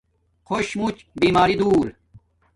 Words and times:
خوش 0.47 0.67
موچ 0.77 0.97
بیماری 1.21 1.55
دو 1.59 1.71